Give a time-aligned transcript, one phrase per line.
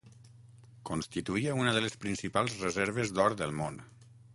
[0.91, 3.81] Constituïa una de les principals reserves d'or del món.